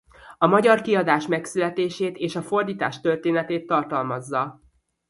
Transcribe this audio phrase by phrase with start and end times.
[0.37, 4.61] A magyar kiadás megszületését és a fordítás történetét tartalmazza.